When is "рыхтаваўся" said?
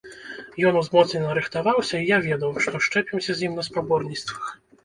1.39-1.95